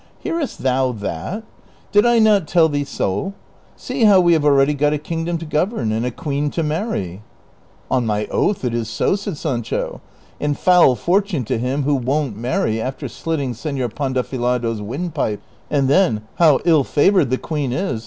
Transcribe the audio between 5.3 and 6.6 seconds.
to govern and a queen